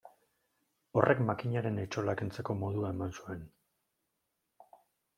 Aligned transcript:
Horrek 1.01 1.21
makinaren 1.27 1.77
etxola 1.83 2.17
kentzeko 2.23 2.57
modua 2.65 2.93
eman 2.97 3.17
zuen. 3.39 3.47